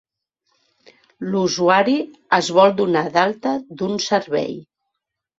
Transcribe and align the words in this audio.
L'usuari 1.33 1.93
es 2.37 2.49
vol 2.59 2.73
donar 2.79 3.03
d'alta 3.17 3.53
d'un 3.83 3.93
servei. 4.07 4.57